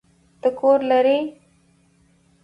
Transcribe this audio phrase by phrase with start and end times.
[0.41, 1.17] ته کور لری؟